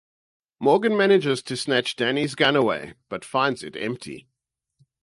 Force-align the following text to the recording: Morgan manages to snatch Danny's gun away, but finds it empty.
Morgan 0.59 0.97
manages 0.97 1.43
to 1.43 1.55
snatch 1.55 1.95
Danny's 1.95 2.33
gun 2.33 2.55
away, 2.55 2.95
but 3.07 3.23
finds 3.23 3.61
it 3.61 3.75
empty. 3.75 4.27